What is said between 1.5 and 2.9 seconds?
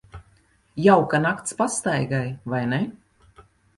pastaigai, vai ne?